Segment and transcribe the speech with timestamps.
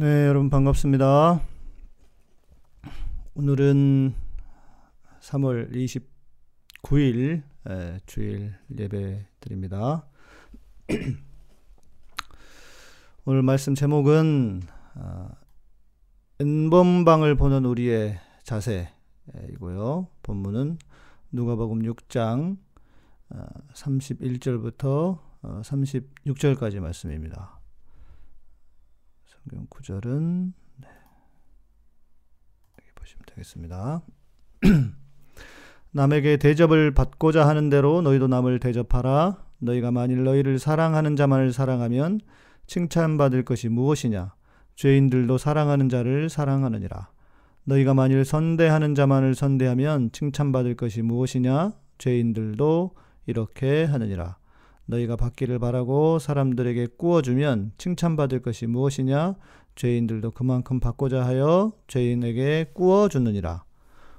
[0.00, 1.42] 네, 여러분 반갑습니다.
[3.34, 4.14] 오늘은
[5.20, 5.70] 3월
[6.82, 10.06] 29일 에, 주일 예배 드립니다.
[13.26, 14.62] 오늘 말씀 제목은
[14.94, 15.28] 어,
[16.40, 20.08] 은범방을 보는 우리의 자세이고요.
[20.22, 20.78] 본문은
[21.30, 22.56] 누가복음 6장
[23.28, 27.59] 어, 31절부터 어, 36절까지 말씀입니다.
[29.42, 30.88] 성경 구절은 네.
[32.78, 34.02] 여기 보시면 되겠습니다.
[35.92, 39.44] 남에게 대접을 받고자 하는 대로 너희도 남을 대접하라.
[39.58, 42.20] 너희가 만일 너희를 사랑하는 자만을 사랑하면
[42.66, 44.34] 칭찬받을 것이 무엇이냐?
[44.76, 47.10] 죄인들도 사랑하는 자를 사랑하느니라.
[47.64, 51.72] 너희가 만일 선대하는 자만을 선대하면 칭찬받을 것이 무엇이냐?
[51.98, 52.94] 죄인들도
[53.26, 54.39] 이렇게 하느니라.
[54.90, 59.36] 너희가 받기를 바라고 사람들에게 꾸어주면 칭찬받을 것이 무엇이냐?
[59.76, 63.64] 죄인들도 그만큼 받고자 하여 죄인에게 꾸어주느니라.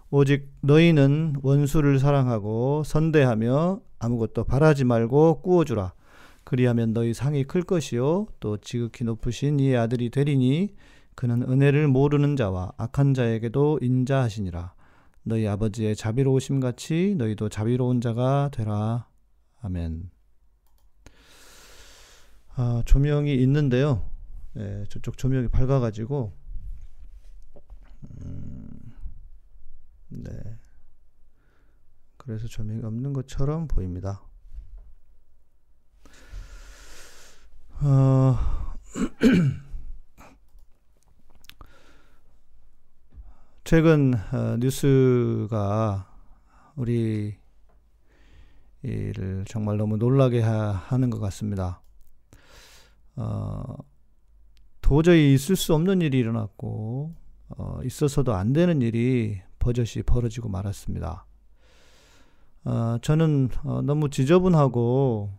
[0.10, 5.94] 오직 너희는 원수를 사랑하고 선대하며 아무것도 바라지 말고 꾸어주라.
[6.44, 10.76] 그리하면 너희 상이 클 것이요 또 지극히 높으신 이의 아들이 되리니
[11.16, 14.74] 그는 은혜를 모르는 자와 악한 자에게도 인자하시니라.
[15.24, 19.06] 너희 아버지의 자비로우심 같이 너희도 자비로운 자가 되라.
[19.62, 20.10] 아멘.
[22.56, 24.10] 아, 조명이 있는데요.
[24.54, 26.34] 네, 저쪽 조명이 밝아가지고
[28.26, 28.70] 음,
[30.10, 30.30] 네.
[32.18, 34.22] 그래서 조명이 없는 것처럼 보입니다.
[37.84, 38.38] 어,
[43.64, 46.08] 최근 어, 뉴스가
[46.76, 47.38] 우리
[48.84, 51.81] 이를 정말 너무 놀라게 하, 는것 같습니다.
[53.16, 53.76] 어,
[54.82, 57.14] 도저히 있을 수 없는 일이 일어났고
[57.50, 61.26] 어, 있어서도 안 되는 일이 버젓이 벌어지고 말았습니다.
[62.66, 65.32] 어, 저는 어, 너무 지저분하고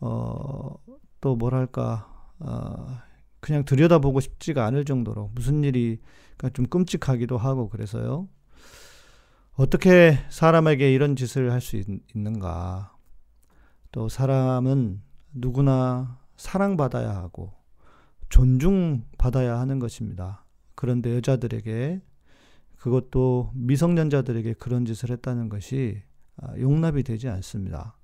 [0.00, 0.74] 어,
[1.20, 2.08] 또 뭐랄까
[2.38, 2.98] 어,
[3.40, 6.00] 그냥 들여다보고 싶지가 않을 정도로 무슨 일이
[6.52, 8.28] 좀 끔찍하기도 하고 그래서요.
[9.54, 11.82] 어떻게 사람에게 이런 짓을 할 수
[12.14, 12.94] 있는가?
[13.92, 15.00] 또 사람은
[15.32, 17.52] 누구나 사랑받아야 하고
[18.28, 20.44] 존중받아야 하는 것입니다.
[20.74, 22.02] 그런데 여자들에게
[22.76, 26.02] 그것도 미성년자들에게 그런 짓을 했다는 것이
[26.36, 27.96] 아, 용납이 되지 않습니다.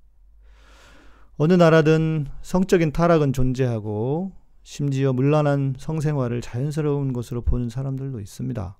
[1.36, 4.32] 어느 나라든 성적인 타락은 존재하고
[4.62, 8.78] 심지어 물란한 성생활을 자연스러운 것으로 보는 사람들도 있습니다.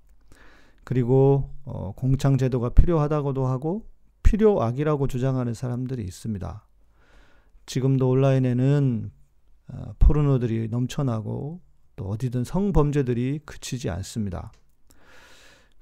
[0.83, 3.85] 그리고 어, 공창 제도가 필요하다고도 하고
[4.23, 6.67] 필요악이라고 주장하는 사람들이 있습니다.
[7.65, 9.22] 지금도 온라인에는 어,
[9.99, 11.61] 포르노들이 넘쳐나고
[11.95, 14.51] 또 어디든 성범죄들이 그치지 않습니다.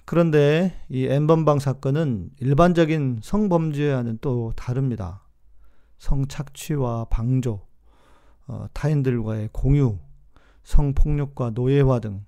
[0.05, 5.23] 그런데 이 엠번방 사건은 일반적인 성범죄와는 또 다릅니다.
[5.99, 7.61] 성착취와 방조,
[8.47, 9.99] 어, 타인들과의 공유,
[10.63, 12.25] 성폭력과 노예화 등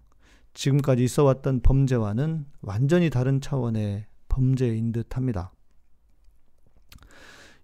[0.53, 5.51] 지금까지 있어 왔던 범죄와는 완전히 다른 차원의 범죄인 듯 합니다.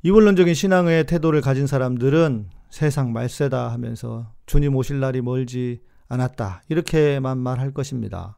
[0.01, 6.63] 이원론적인 신앙의 태도를 가진 사람들은 세상 말세다 하면서 주님 오실 날이 멀지 않았다.
[6.69, 8.37] 이렇게만 말할 것입니다.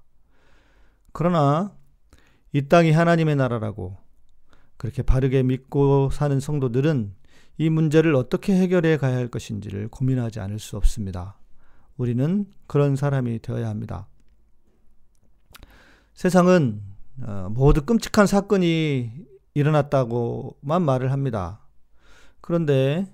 [1.14, 1.74] 그러나
[2.54, 3.98] 이 땅이 하나님의 나라라고
[4.78, 7.14] 그렇게 바르게 믿고 사는 성도들은
[7.58, 11.38] 이 문제를 어떻게 해결해 가야 할 것인지를 고민하지 않을 수 없습니다.
[11.98, 14.08] 우리는 그런 사람이 되어야 합니다.
[16.14, 16.82] 세상은
[17.22, 19.12] 어, 모두 끔찍한 사건이
[19.54, 21.60] 일어났다고만 말을 합니다.
[22.40, 23.06] 그런데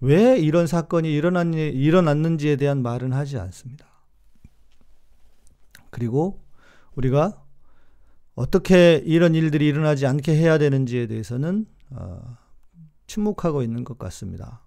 [0.00, 3.86] 왜 이런 사건이 일어났, 일어났는지에 대한 말은 하지 않습니다.
[5.90, 6.44] 그리고
[6.94, 7.44] 우리가
[8.34, 12.36] 어떻게 이런 일들이 일어나지 않게 해야 되는지에 대해서는 어,
[13.06, 14.62] 침묵하고 있는 것 같습니다.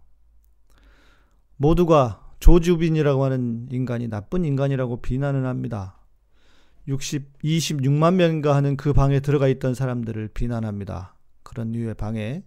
[1.55, 5.97] 모두가 조주빈이라고 하는 인간이 나쁜 인간이라고 비난을 합니다.
[6.87, 11.15] 60, 26만 명인가 하는 그 방에 들어가 있던 사람들을 비난합니다.
[11.43, 12.43] 그런 류의 방에.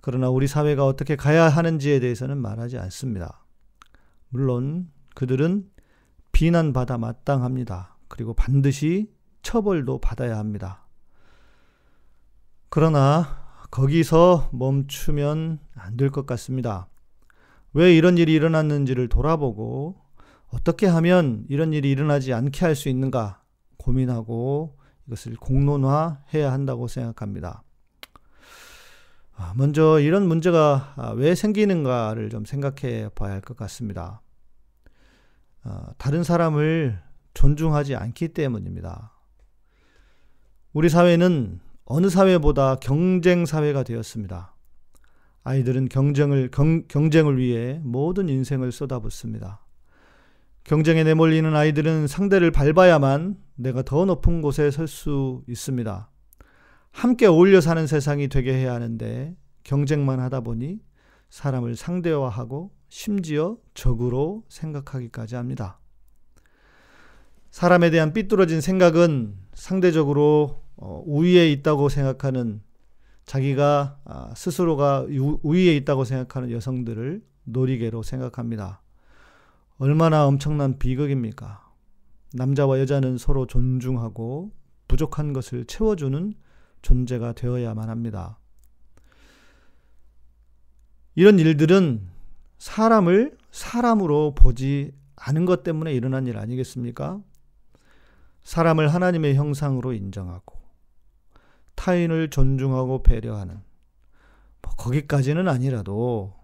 [0.00, 3.44] 그러나 우리 사회가 어떻게 가야 하는지에 대해서는 말하지 않습니다.
[4.28, 5.68] 물론 그들은
[6.32, 7.96] 비난받아 마땅합니다.
[8.08, 9.12] 그리고 반드시
[9.42, 10.86] 처벌도 받아야 합니다.
[12.68, 16.88] 그러나 거기서 멈추면 안 될 것 같습니다.
[17.72, 19.96] 왜 이런 일이 일어났는지를 돌아보고
[20.48, 23.42] 어떻게 하면 이런 일이 일어나지 않게 할 수 있는가
[23.76, 24.76] 고민하고
[25.06, 27.62] 이것을 공론화해야 한다고 생각합니다.
[29.42, 34.20] 아, 먼저 이런 문제가 왜 생기는가를 좀 생각해 봐야 할 것 같습니다.
[35.64, 37.00] 어, 다른 사람을
[37.32, 39.12] 존중하지 않기 때문입니다.
[40.74, 44.54] 우리 사회는 어느 사회보다 경쟁 사회가 되었습니다.
[45.42, 49.64] 아이들은 경쟁을 경, 경쟁을 위해 모든 인생을 쏟아붓습니다.
[50.64, 56.09] 경쟁에 내몰리는 아이들은 상대를 밟아야만 내가 더 높은 곳에 설 수 있습니다.
[56.92, 60.80] 함께 어울려 사는 세상이 되게 해야 하는데 경쟁만 하다 보니
[61.30, 65.78] 사람을 상대화하고 심지어 적으로 생각하기까지 합니다.
[67.50, 72.62] 사람에 대한 삐뚤어진 생각은 상대적으로 어, 우위에 있다고 생각하는
[73.24, 75.06] 자기가 아, 스스로가
[75.42, 78.82] 우위에 있다고 생각하는 여성들을 놀이개로 생각합니다.
[79.78, 81.70] 얼마나 엄청난 비극입니까?
[82.32, 84.52] 남자와 여자는 서로 존중하고
[84.88, 86.34] 부족한 것을 채워주는
[86.82, 88.38] 존재가 되어야만 합니다.
[91.14, 92.08] 이런 일들은
[92.58, 97.20] 사람을 사람으로 보지 않은 것 때문에 일어난 일 아니겠습니까?
[98.42, 100.58] 사람을 하나님의 형상으로 인정하고
[101.74, 103.60] 타인을 존중하고 배려하는
[104.62, 106.36] 뭐 거기까지는 아니라도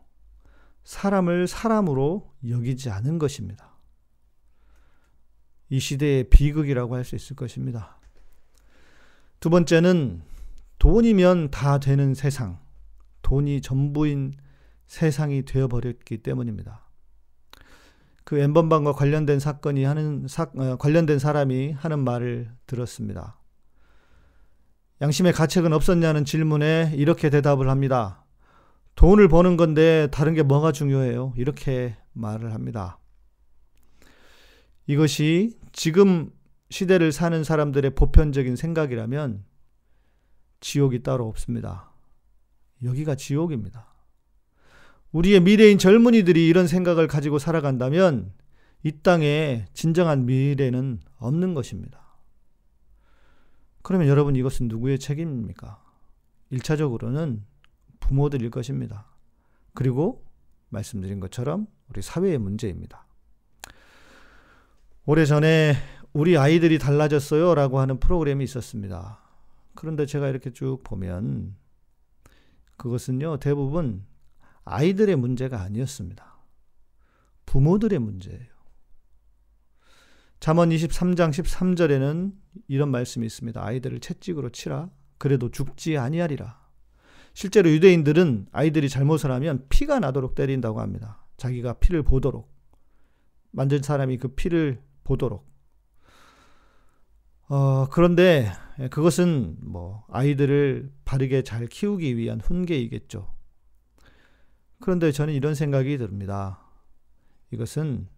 [0.84, 3.76] 사람을 사람으로 여기지 않은 것입니다.
[5.68, 7.95] 이 시대의 비극이라고 할 수 있을 것입니다.
[9.46, 10.22] 두 번째는
[10.80, 12.58] 돈이면 다 되는 세상,
[13.22, 14.34] 돈이 전부인
[14.88, 16.84] 세상이 되어버렸기 때문입니다.
[18.24, 23.38] 그 엠번방과 관련된 사건이 하는 사, 어, 관련된 사람이 하는 말을 들었습니다.
[25.00, 28.24] 양심의 가책은 없었냐는 질문에 이렇게 대답을 합니다.
[28.96, 31.34] 돈을 버는 건데 다른 게 뭐가 중요해요?
[31.36, 32.98] 이렇게 말을 합니다.
[34.88, 36.32] 이것이 지금
[36.70, 39.44] 시대를 사는 사람들의 보편적인 생각이라면
[40.60, 41.90] 지옥이 따로 없습니다.
[42.82, 43.86] 여기가 지옥입니다.
[45.12, 48.32] 우리의 미래인 젊은이들이 이런 생각을 가지고 살아간다면
[48.82, 52.18] 이 땅에 진정한 미래는 없는 것입니다.
[53.82, 55.82] 그러면 여러분 이것은 누구의 책임입니까?
[56.52, 57.42] 1차적으로는
[58.00, 59.06] 부모들일 것입니다.
[59.74, 60.24] 그리고
[60.68, 63.06] 말씀드린 것처럼 우리 사회의 문제입니다.
[65.04, 65.74] 오래전에
[66.16, 69.20] 우리 아이들이 달라졌어요 라고 하는 프로그램이 있었습니다.
[69.74, 71.54] 그런데 제가 이렇게 쭉 보면
[72.78, 74.02] 그것은요, 대부분
[74.64, 76.38] 아이들의 문제가 아니었습니다.
[77.44, 78.46] 부모들의 문제예요.
[80.40, 82.32] 잠언 23장 13절에는
[82.68, 83.62] 이런 말씀이 있습니다.
[83.62, 84.88] 아이들을 채찍으로 치라.
[85.18, 86.58] 그래도 죽지 아니하리라.
[87.34, 91.26] 실제로 유대인들은 아이들이 잘못을 하면 피가 나도록 때린다고 합니다.
[91.36, 92.50] 자기가 피를 보도록.
[93.50, 95.55] 만든 사람이 그 피를 보도록.
[97.48, 98.50] 어, 그런데
[98.90, 103.34] 그것은 뭐 아이들을 바르게 잘 키우기 위한 훈계이겠죠.
[104.80, 106.60] 그런데 저는 이런 생각이 듭니다.
[107.50, 108.08] 이것은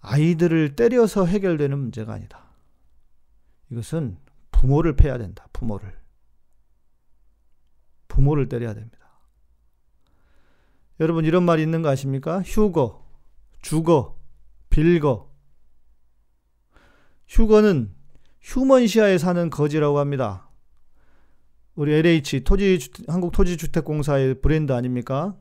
[0.00, 2.44] 아이들을 때려서 해결되는 문제가 아니다.
[3.70, 4.18] 이것은
[4.50, 5.48] 부모를 패야 된다.
[5.52, 5.98] 부모를.
[8.08, 8.98] 부모를 때려야 됩니다.
[11.00, 12.42] 여러분 이런 말이 있는 거 아십니까?
[12.42, 13.04] 휴거,
[13.60, 14.20] 주거,
[14.70, 15.33] 빌거.
[17.28, 17.94] 휴거는
[18.42, 20.48] 휴먼시아에 사는 거지라고 합니다.
[21.74, 22.78] 우리 LH 토지
[23.08, 25.36] 한국 토지주택공사의 브랜드 아닙니까?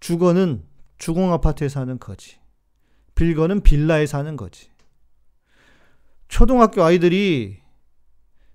[0.00, 0.64] 주거는
[0.98, 2.38] 주공 아파트에 사는 거지.
[3.14, 4.70] 빌거는 빌라에 사는 거지.
[6.28, 7.60] 초등학교 아이들이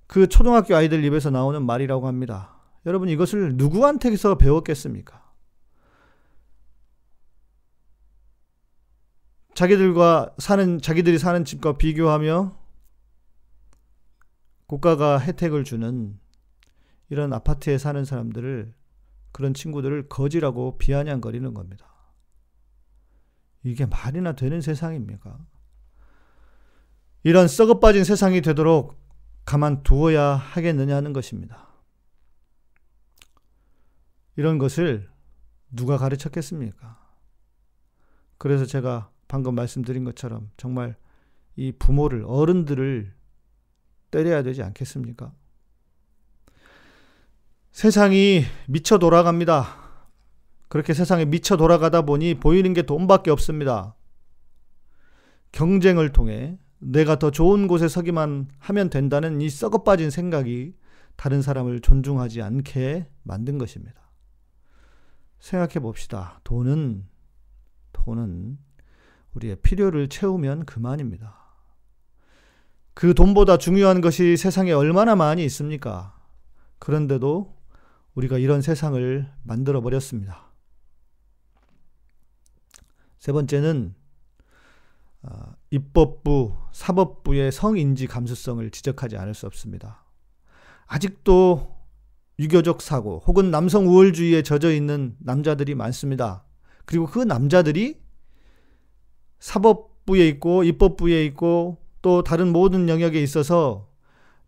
[0.08, 2.56] 그 초등학교 아이들 입에서 나오는 말이라고 합니다.
[2.86, 5.31] 여러분 이것을 누구한테서 배웠겠습니까?
[9.62, 12.58] 자기들과 사는 자기들이 사는 집과 비교하며
[14.66, 16.20] 국가가 혜택을 주는
[17.10, 18.74] 이런 아파트에 사는 사람들을
[19.32, 21.86] 그런 친구들을 거지라고 비아냥거리는 겁니다.
[23.62, 25.38] 이게 말이나 되는 세상입니까?
[27.22, 29.00] 이런 썩어 빠진 세상이 되도록
[29.46, 31.68] 가만두어야 하겠느냐 하는 것입니다.
[34.38, 35.08] 이런 것을
[35.70, 37.00] 누가 가르쳤겠습니까?
[38.40, 40.98] 그래서 제가 방금 말씀드린 것처럼 정말
[41.56, 43.14] 이 부모를, 어른들을
[44.12, 45.32] 때려야 되지 않겠습니까?
[47.72, 49.78] 세상이 미쳐 돌아갑니다.
[50.68, 53.96] 그렇게 세상에 미쳐 돌아가다 보니 보이는 게 돈밖에 없습니다.
[55.54, 60.76] 경쟁을 통해 내가 더 좋은 곳에 서기만 하면 된다는 이 썩어 빠진 생각이
[61.16, 64.12] 다른 사람을 존중하지 않게 만든 것입니다.
[65.40, 66.42] 생각해 봅시다.
[66.44, 67.06] 돈은,
[67.94, 68.58] 돈은
[69.34, 71.36] 우리의 필요를 채우면 그만입니다.
[72.94, 76.20] 그 돈보다 중요한 것이 세상에 얼마나 많이 있습니까?
[76.80, 77.56] 그런데도
[78.16, 80.52] 우리가 이런 세상을 만들어 버렸습니다.
[83.20, 83.96] 세 번째는
[85.70, 90.04] 입법부, 사법부의 성인지 감수성을 지적하지 않을 수 없습니다.
[90.88, 91.78] 아직도
[92.40, 96.44] 유교적 사고 혹은 남성 우월주의에 젖어 있는 남자들이 많습니다.
[96.86, 98.02] 그리고 그 남자들이
[99.42, 103.90] 사법부에 있고 입법부에 있고 또 다른 모든 영역에 있어서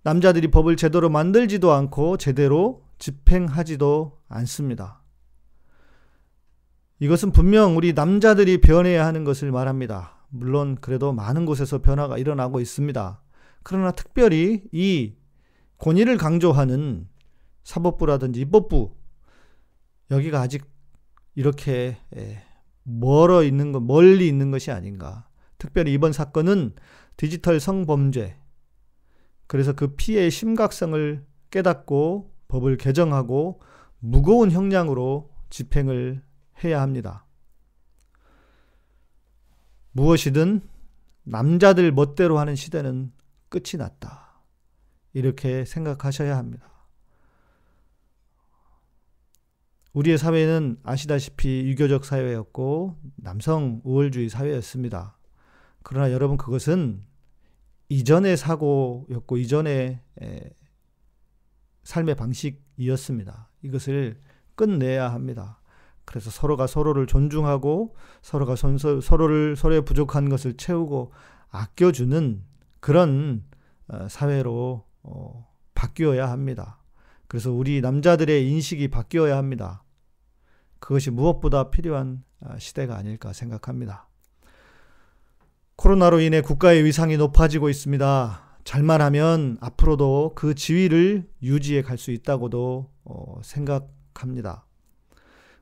[0.04, 5.02] 남자들이 법을 제대로 만들지도 않고 제대로 집행하지도 않습니다.
[7.00, 10.26] 이것은 분명 우리 남자들이 변해야 하는 것을 말합니다.
[10.30, 13.22] 물론 그래도 많은 곳에서 변화가 일어나고 있습니다.
[13.64, 15.14] 그러나 특별히 이
[15.80, 17.08] 권위를 강조하는
[17.64, 18.96] 사법부라든지 입법부
[20.12, 20.66] 여기가 아직
[21.36, 21.98] 이렇게
[22.84, 25.28] 멀어 있는 것, 멀리 있는 것이 아닌가.
[25.58, 26.76] 특별히 이번 사건은
[27.18, 28.38] 디지털 성범죄.
[29.48, 33.62] 그래서 그 피해의 심각성을 깨닫고 법을 개정하고
[34.00, 36.24] 무거운 형량으로 집행을
[36.64, 37.26] 해야 합니다.
[39.92, 40.62] 무엇이든
[41.24, 43.12] 남자들 멋대로 하는 시대는
[43.50, 44.42] 끝이 났다.
[45.14, 46.73] 이렇게 생각하셔야 합니다.
[49.94, 55.18] 우리의 사회는 아시다시피 유교적 사회였고 남성 우월주의 사회였습니다.
[55.84, 57.04] 그러나 여러분 그것은
[57.90, 60.00] 이전의 사고였고 이전의
[61.84, 63.50] 삶의 방식이었습니다.
[63.62, 64.20] 이것을
[64.56, 65.60] 끝내야 합니다.
[66.06, 71.12] 그래서 서로가 서로를 존중하고 서로가 서로를 서로의 부족한 것을 채우고
[71.50, 72.44] 아껴주는
[72.80, 73.44] 그런
[73.88, 76.80] 어, 사회로 어, 바뀌어야 합니다.
[77.28, 79.83] 그래서 우리 남자들의 인식이 바뀌어야 합니다.
[80.84, 84.10] 그것이 무엇보다 필요한 아, 시대가 아닐까 생각합니다.
[85.78, 88.58] 코로나로 인해 국가의 위상이 높아지고 있습니다.
[88.66, 94.66] 잘만 하면 앞으로도 그 지위를 유지해 갈 수 있다고도 어, 생각합니다.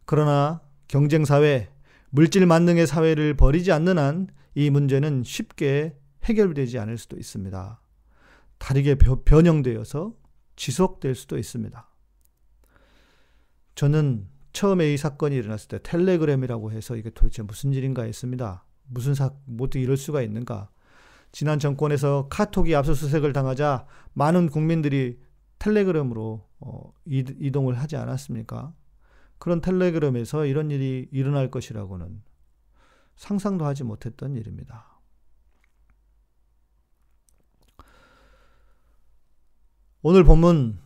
[0.05, 1.69] 그러나 경쟁 사회,
[2.09, 7.81] 물질 만능의 사회를 버리지 않는 한 이 문제는 쉽게 해결되지 않을 수도 있습니다.
[8.57, 10.13] 다르게 변형되어서
[10.55, 11.89] 지속될 수도 있습니다.
[13.75, 18.65] 저는 처음에 이 사건이 일어났을 때 텔레그램이라고 해서 이게 도대체 무슨 일인가 했습니다.
[18.87, 20.69] 무슨 사, 뭐 어떻게 이럴 수가 있는가.
[21.31, 25.19] 지난 정권에서 카톡이 압수수색을 당하자 많은 국민들이
[25.59, 28.73] 텔레그램으로 어, 이동을 하지 않았습니까?
[29.37, 32.21] 그런 텔레그램에서 이런 일이 일어날 것이라고는
[33.15, 34.99] 상상도 하지 못했던 일입니다.
[40.03, 40.79] 오늘 본문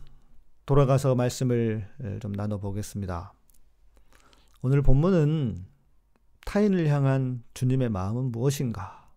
[0.66, 1.88] 돌아가서 말씀을
[2.20, 3.35] 좀 나눠보겠습니다.
[4.66, 5.64] 오늘 본문은
[6.44, 9.12] 타인을 향한 주님의 마음은 무엇인가?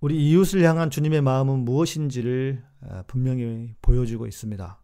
[0.00, 4.78] 우리 이웃을 향한 주님의 마음은 무엇인지를 아, 분명히 보여주고 있습니다.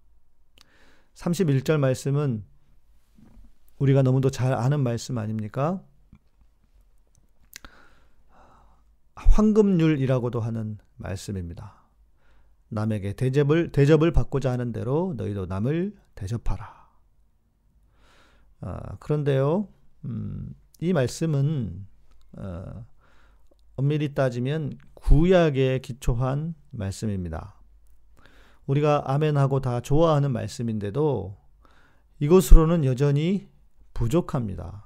[1.13, 2.43] 31절 말씀은
[3.77, 5.85] 우리가 너무도 잘 아는 말씀 아닙니까?
[9.15, 11.83] 황금률이라고도 하는 말씀입니다.
[12.71, 16.88] 남에게 대접을 대접을 받고자 하는 대로 너희도 남을 대접하라.
[18.61, 19.69] 아, 그런데요,
[20.05, 21.87] 음, 이 말씀은
[22.39, 22.87] 어,
[23.77, 27.55] 엄밀히 따지면 구약에 기초한 말씀입니다.
[28.67, 31.37] 우리가 아멘하고 다 좋아하는 말씀인데도
[32.21, 33.49] 이것으로는 여전히
[33.95, 34.85] 부족합니다.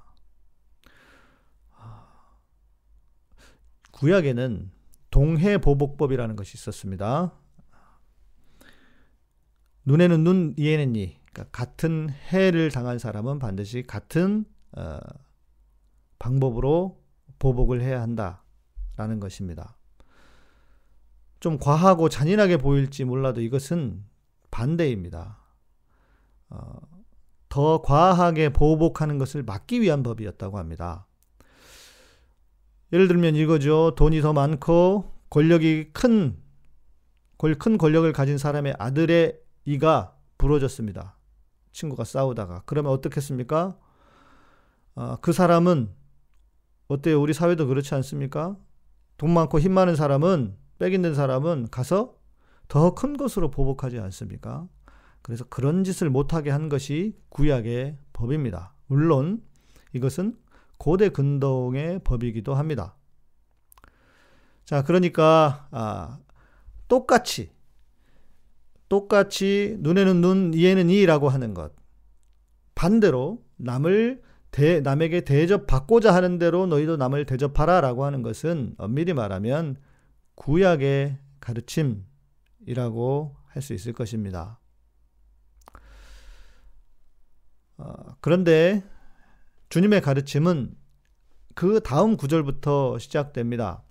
[3.91, 4.71] 구약에는
[5.11, 7.33] 동해보복법이라는 것이 있었습니다.
[9.85, 11.22] 눈에는 눈, 이에는 이.
[11.33, 14.45] 그러니까 같은 해를 당한 사람은 반드시 같은
[14.77, 14.99] 어,
[16.19, 17.01] 방법으로
[17.39, 19.75] 보복을 해야 한다라는 것입니다.
[21.39, 24.05] 좀 과하고 잔인하게 보일지 몰라도 이것은
[24.51, 25.39] 반대입니다.
[26.49, 26.79] 어,
[27.49, 31.07] 더 과하게 보복하는 것을 막기 위한 법이었다고 합니다.
[32.93, 33.95] 예를 들면 이거죠.
[33.95, 36.37] 돈이 더 많고 권력이 큰,
[37.37, 41.17] 큰 권력을 가진 사람의 아들의 이가 부러졌습니다.
[41.73, 42.63] 친구가 싸우다가.
[42.65, 43.77] 그러면 어떻겠습니까?
[44.95, 45.91] 어, 그 사람은
[46.87, 47.21] 어때요?
[47.21, 48.55] 우리 사회도 그렇지 않습니까?
[49.17, 52.15] 돈 많고 힘 많은 사람은 빽 있는 사람은 가서
[52.67, 54.67] 더 큰 것으로 보복하지 않습니까?
[55.21, 58.73] 그래서 그런 짓을 못하게 한 것이 구약의 법입니다.
[58.87, 59.43] 물론
[59.93, 60.37] 이것은
[60.77, 62.95] 고대 근동의 법이기도 합니다.
[64.65, 66.19] 자, 그러니까 아,
[66.87, 67.51] 똑같이
[68.89, 71.73] 똑같이 눈에는 눈, 이에는 이라고 하는 것.
[72.75, 74.21] 반대로 남을
[74.51, 79.77] 대, 남에게 대접받고자 하는 대로 너희도 남을 대접하라라고 하는 것은 엄밀히 말하면
[80.35, 84.59] 구약의 가르침이라고 할 수 있을 것입니다.
[87.77, 88.83] 어, 그런데
[89.69, 90.75] 주님의 가르침은
[91.55, 93.83] 그 다음 구절부터 시작됩니다.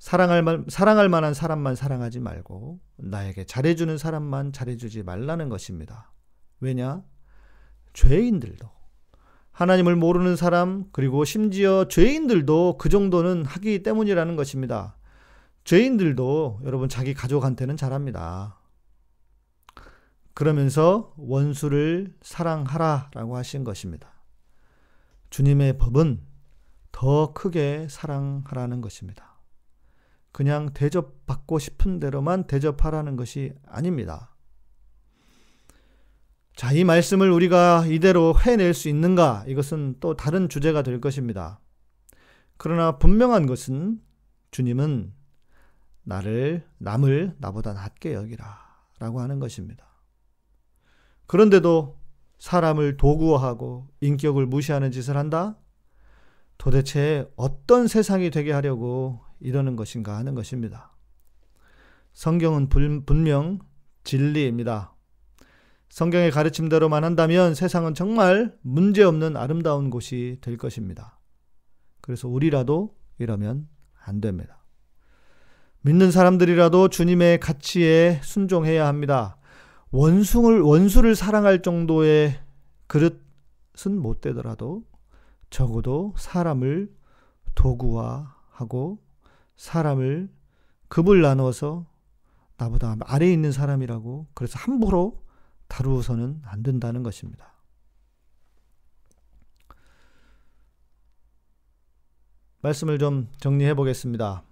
[0.00, 6.10] 사랑할, 만, 사랑할 만한 사람만 사랑하지 말고 나에게 잘해주는 사람만 잘해주지 말라는 것입니다.
[6.60, 7.04] 왜냐?
[7.92, 8.66] 죄인들도
[9.52, 14.96] 하나님을 모르는 사람 그리고 심지어 죄인들도 그 정도는 하기 때문이라는 것입니다.
[15.64, 18.58] 죄인들도 여러분 자기 가족한테는 잘합니다.
[20.32, 24.08] 그러면서 원수를 사랑하라라고 하신 것입니다.
[25.28, 26.22] 주님의 법은
[26.90, 29.29] 더 크게 사랑하라는 것입니다.
[30.32, 34.34] 그냥 대접받고 싶은 대로만 대접하라는 것이 아닙니다.
[36.56, 39.44] 자, 이 말씀을 우리가 이대로 해낼 수 있는가?
[39.46, 41.60] 이것은 또 다른 주제가 될 것입니다.
[42.58, 44.00] 그러나 분명한 것은
[44.50, 45.14] 주님은
[46.02, 48.70] 나를, 남을 나보다 낫게 여기라.
[48.98, 49.86] 라고 하는 것입니다.
[51.26, 51.98] 그런데도
[52.38, 55.56] 사람을 도구화하고 인격을 무시하는 짓을 한다?
[56.58, 60.92] 도대체 어떤 세상이 되게 하려고 이러는 것인가 하는 것입니다.
[62.12, 63.58] 성경은 분명
[64.04, 64.94] 진리입니다.
[65.88, 71.18] 성경의 가르침대로만 한다면 세상은 정말 문제없는 아름다운 곳이 될 것입니다.
[72.00, 73.68] 그래서 우리라도 이러면
[74.04, 74.62] 안 됩니다.
[75.82, 79.36] 믿는 사람들이라도 주님의 가치에 순종해야 합니다.
[79.90, 82.38] 원숭을, 원수를 사랑할 정도의
[82.86, 84.84] 그릇은 못 되더라도
[85.48, 86.92] 적어도 사람을
[87.54, 88.98] 도구화하고
[89.60, 90.32] 사람을
[90.88, 91.86] 급을 나눠서
[92.56, 95.22] 나보다 아래에 있는 사람이라고 그래서 함부로
[95.68, 97.52] 다루어서는 안 된다는 것입니다.
[102.62, 104.44] 말씀을 좀 정리해 보겠습니다.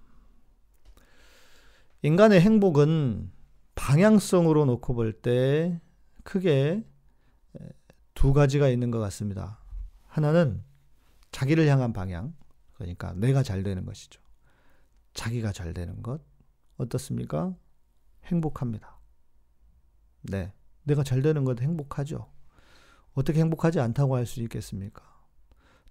[2.03, 3.33] 인간의 행복은
[3.77, 5.81] 방향성으로 놓고 볼 때
[6.23, 6.85] 크게
[8.13, 9.59] 두 가지가 있는 것 같습니다.
[10.05, 10.63] 하나는
[11.33, 12.35] 자기를 향한 방향,
[12.75, 14.28] 그러니까 내가 잘 되는 것이죠.
[15.19, 16.21] 자기가 잘 되는 것
[16.77, 17.53] 어떻습니까?
[18.27, 19.01] 행복합니다.
[20.23, 20.53] 네.
[20.85, 22.31] 내가 잘 되는 것 행복하죠.
[23.15, 25.03] 어떻게 행복하지 않다고 할 수 있겠습니까?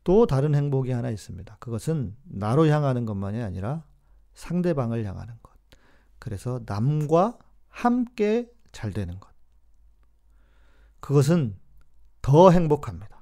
[0.06, 1.58] 또 다른 행복이 하나 있습니다.
[1.60, 3.84] 그것은 나로 향하는 것만이 아니라
[4.34, 5.52] 상대방을 향하는 것.
[6.20, 7.38] 그래서 남과
[7.68, 9.30] 함께 잘 되는 것.
[11.02, 11.58] 그것은
[12.22, 13.17] 더 행복합니다.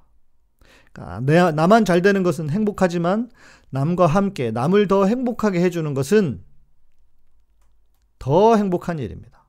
[0.96, 3.30] 그러니까 내, 나만 잘 되는 것은 행복하지만
[3.70, 6.44] 남과 함께 남을 더 행복하게 해주는 것은
[8.18, 9.46] 더 행복한 일입니다.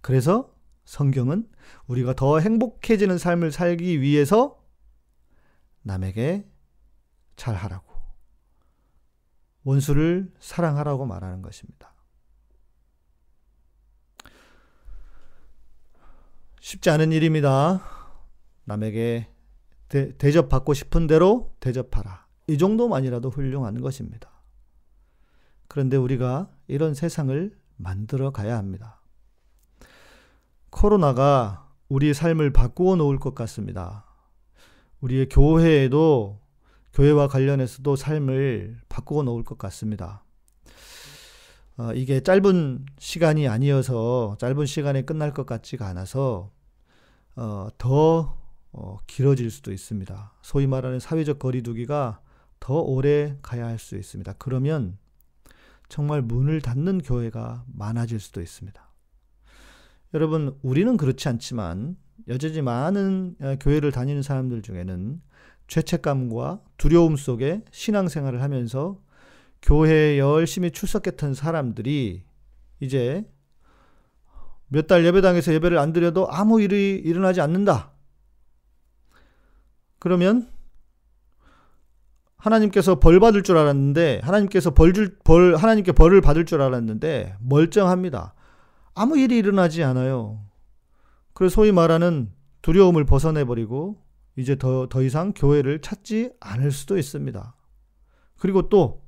[0.00, 1.48] 그래서 성경은
[1.88, 4.62] 우리가 더 행복해지는 삶을 살기 위해서
[5.82, 6.48] 남에게
[7.34, 7.84] 잘하라고
[9.64, 11.92] 원수를 사랑하라고 말하는 것입니다.
[16.60, 17.82] 쉽지 않은 일입니다.
[18.64, 19.35] 남에게
[19.88, 22.26] 대, 대접받고 싶은 대로 대접하라.
[22.48, 24.30] 이 정도만이라도 훌륭한 것입니다.
[25.68, 29.00] 그런데 우리가 이런 세상을 만들어 가야 합니다.
[30.70, 34.04] 코로나가 우리 삶을 바꾸어 놓을 것 같습니다.
[35.00, 36.40] 우리의 교회에도
[36.92, 40.24] 교회와 관련해서도 삶을 바꾸어 놓을 것 같습니다.
[41.78, 46.50] 어, 이게 짧은 시간이 아니어서 짧은 시간에 끝날 것 같지가 않아서
[47.36, 48.38] 어, 더
[48.78, 50.32] 어, 길어질 수도 있습니다.
[50.42, 52.20] 소위 말하는 사회적 거리두기가
[52.60, 54.34] 더 오래 가야 할 수 있습니다.
[54.38, 54.98] 그러면
[55.88, 58.86] 정말 문을 닫는 교회가 많아질 수도 있습니다.
[60.14, 61.96] 여러분, 우리는 그렇지 않지만
[62.28, 65.22] 여전히 많은 어, 교회를 다니는 사람들 중에는
[65.68, 69.00] 죄책감과 두려움 속에 신앙생활을 하면서
[69.62, 72.24] 교회에 열심히 출석했던 사람들이
[72.80, 73.24] 이제
[74.68, 77.95] 몇 달 예배당에서 예배를 안 드려도 아무 일이 일어나지 않는다.
[80.06, 80.48] 그러면
[82.36, 88.32] 하나님께서 벌 받을 줄 알았는데 하나님께서 벌 줄, 벌, 하나님께 벌을 받을 줄 알았는데 멀쩡합니다.
[88.94, 90.44] 아무 일이 일어나지 않아요.
[91.32, 94.00] 그래서 소위 말하는 두려움을 벗어내 버리고
[94.36, 97.56] 이제 더, 더 이상 교회를 찾지 않을 수도 있습니다.
[98.38, 99.02] 그리고 또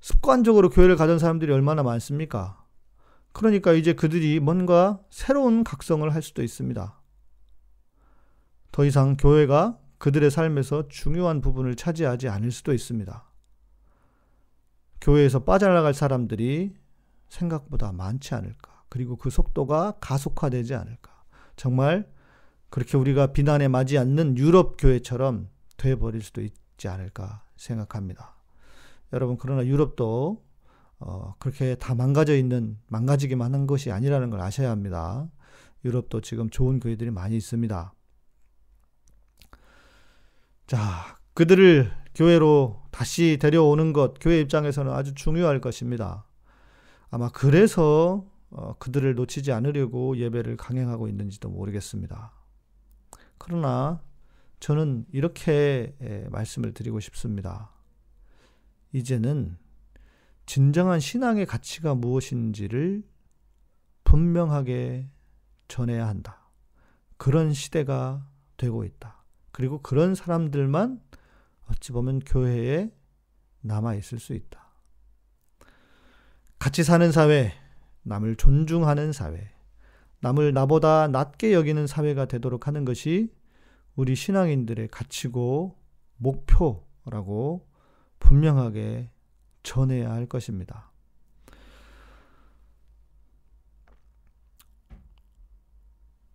[0.00, 2.64] 습관적으로 교회를 가던 사람들이 얼마나 많습니까?
[3.30, 7.00] 그러니까 이제 그들이 뭔가 새로운 각성을 할 수도 있습니다.
[8.72, 13.22] 더 이상 교회가 그들의 삶에서 중요한 부분을 차지하지 않을 수도 있습니다.
[15.02, 16.74] 교회에서 빠져나갈 사람들이
[17.28, 18.82] 생각보다 많지 않을까.
[18.88, 21.24] 그리고 그 속도가 가속화되지 않을까.
[21.54, 22.10] 정말
[22.70, 28.36] 그렇게 우리가 비난에 맞지 않는 유럽 교회처럼 돼버릴 수도 있지 않을까 생각합니다.
[29.12, 30.42] 여러분, 그러나 유럽도
[30.98, 35.28] 어, 그렇게 다 망가져 있는, 망가지기만 한 것이 아니라는 걸 아셔야 합니다.
[35.84, 37.92] 유럽도 지금 좋은 교회들이 많이 있습니다.
[40.70, 46.24] 자, 그들을 교회로 다시 데려오는 것, 교회 입장에서는 아주 중요할 것입니다.
[47.10, 52.32] 아마 그래서 어, 그들을 놓치지 않으려고 예배를 강행하고 있는지도 모르겠습니다.
[53.36, 54.00] 그러나
[54.60, 55.96] 저는 이렇게
[56.30, 57.72] 말씀을 드리고 싶습니다.
[58.92, 59.58] 이제는
[60.46, 63.02] 진정한 신앙의 가치가 무엇인지를
[64.04, 65.08] 분명하게
[65.66, 66.48] 전해야 한다.
[67.16, 68.24] 그런 시대가
[68.56, 69.19] 되고 있다.
[69.60, 71.02] 그리고 그런 사람들만
[71.68, 72.90] 어찌 보면 교회에
[73.60, 74.70] 남아 있을 수 있다.
[76.58, 77.52] 같이 사는 사회,
[78.04, 79.52] 남을 존중하는 사회,
[80.20, 83.34] 남을 나보다 낮게 여기는 사회가 되도록 하는 것이
[83.96, 85.76] 우리 신앙인들의 가치고
[86.16, 87.68] 목표라고
[88.18, 89.10] 분명하게
[89.62, 90.90] 전해야 할 것입니다.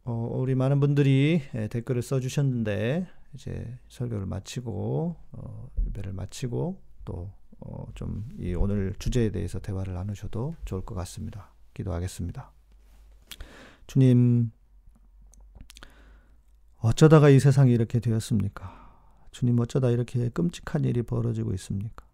[0.03, 8.59] 어, 우리 많은 분들이 예, 댓글을 써주셨는데 이제 설교를 마치고 어, 예배를 마치고 또좀이 어,
[8.59, 11.51] 오늘 주제에 대해서 대화를 나누셔도 좋을 것 같습니다.
[11.73, 12.51] 기도하겠습니다.
[13.87, 14.51] 주님
[16.79, 18.83] 어쩌다가 이 세상이 이렇게 되었습니까?
[19.31, 22.05] 주님 어쩌다 이렇게 끔찍한 일이 벌어지고 있습니까?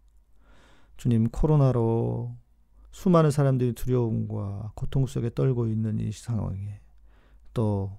[0.97, 2.35] 주님 코로나로
[2.91, 6.81] 수많은 사람들이 두려움과 고통 속에 떨고 있는 이 상황에
[7.53, 7.97] 또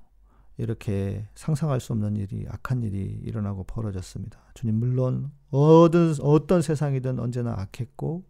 [0.58, 4.38] 이렇게 상상할 수 없는 일이 악한 일이 일어나고 벌어졌습니다.
[4.54, 8.24] 주님 물론 어떤 어떤 세상이든 언제나 악했고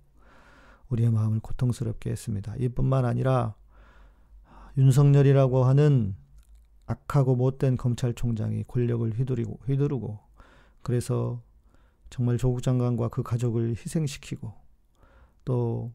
[0.89, 2.55] 우리의 마음을 고통스럽게 했습니다.
[2.59, 3.55] 이뿐만 아니라
[4.77, 6.15] 윤석열이라고 하는
[6.87, 10.19] 악하고 못된 검찰총장이 권력을 휘두르고 휘두르고
[10.83, 11.43] 그래서
[12.11, 14.53] 정말 조국 장관과 그 가족을 희생시키고
[15.45, 15.93] 또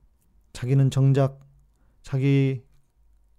[0.54, 1.40] 자기는 정작
[2.02, 2.66] 자기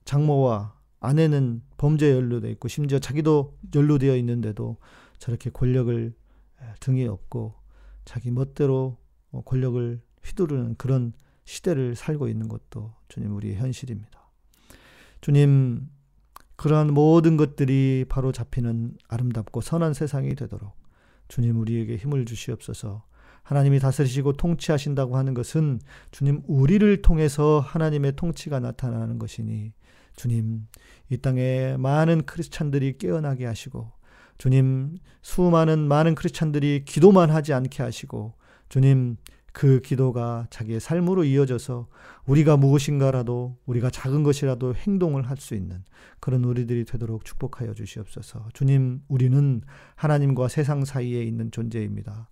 [0.04, 4.76] 장모와 아내는 범죄에 연루돼 있고 심지어 자기도 연루되어 있는데도
[5.18, 6.14] 저렇게 권력을
[6.80, 7.54] 등에 업고
[8.04, 8.96] 자기 멋대로
[9.30, 11.12] 어, 권력을 휘두르는 그런
[11.44, 14.30] 시대를 살고 있는 것도 주님 우리의 현실입니다.
[15.20, 15.88] 주님
[16.56, 20.72] 그러한 모든 것들이 바로 잡히는 아름답고 선한 세상이 되도록
[21.28, 23.04] 주님 우리에게 힘을 주시옵소서.
[23.42, 25.80] 하나님이 다스리시고 통치하신다고 하는 것은
[26.10, 29.72] 주님 우리를 통해서 하나님의 통치가 나타나는 것이니
[30.18, 30.66] 주님,
[31.10, 33.92] 이 땅에 많은 크리스찬들이 깨어나게 하시고,
[34.36, 38.34] 주님, 수많은 많은 크리스찬들이 기도만 하지 않게 하시고,
[38.68, 39.16] 주님,
[39.52, 41.88] 그 기도가 자기의 삶으로 이어져서
[42.26, 45.84] 우리가 무엇인가라도 우리가 작은 것이라도 행동을 할 수 있는
[46.20, 48.48] 그런 우리들이 되도록 축복하여 주시옵소서.
[48.54, 49.62] 주님, 우리는
[49.94, 52.28] 하나님과 세상 사이에 있는 존재입니다.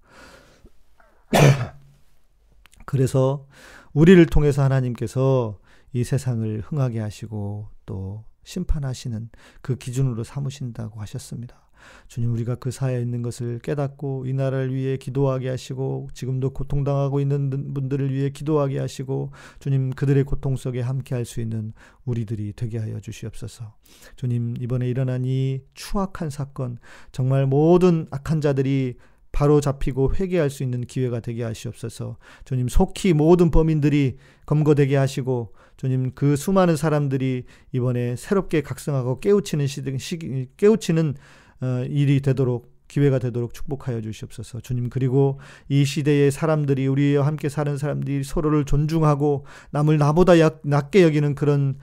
[2.85, 3.47] 그래서
[3.93, 5.59] 우리를 통해서 하나님께서
[5.93, 9.31] 이 세상을 흥하게 하시고 또 심판하시는
[9.63, 11.67] 그 기준으로 삼으신다고 하셨습니다.
[12.09, 17.51] 주님 우리가 그 사회에 있는 것을 깨닫고 이 나라를 위해 기도하게 하시고 지금도 고통당하고 있는
[17.75, 21.73] 분들을 위해 기도하게 하시고 주님 그들의 고통 속에 함께 할 수 있는
[22.05, 23.75] 우리들이 되게 하여 주시옵소서.
[24.15, 26.79] 주님 이번에 일어난 이 추악한 사건
[27.11, 28.97] 정말 모든 악한 자들이
[29.33, 32.17] 바로 잡히고 회개할 수 있는 기회가 되게 하시옵소서.
[32.45, 40.49] 주님 속히 모든 범인들이 검거되게 하시고 주님 그 수많은 사람들이 이번에 새롭게 각성하고 깨우치는 시기
[40.57, 41.15] 깨우치는
[41.61, 44.61] 어, 일이 되도록 기회가 되도록 축복하여 주시옵소서.
[44.61, 51.03] 주님 그리고 이 시대의 사람들이 우리와 함께 사는 사람들이 서로를 존중하고 남을 나보다 약, 낮게
[51.03, 51.79] 여기는 그런